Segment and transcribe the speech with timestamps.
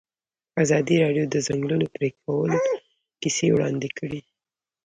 [0.63, 2.51] ازادي راډیو د د ځنګلونو پرېکول
[3.21, 4.21] کیسې وړاندې کړي.